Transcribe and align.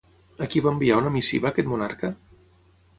A 0.45 0.47
qui 0.53 0.63
va 0.67 0.71
enviar 0.77 0.97
una 1.03 1.13
missiva 1.19 1.51
aquest 1.53 1.73
monarca? 1.77 2.15